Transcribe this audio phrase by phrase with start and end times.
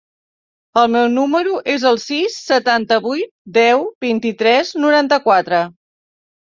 [0.83, 5.65] El meu número es el sis, setanta-vuit, deu, vint-i-tres, noranta-quatre.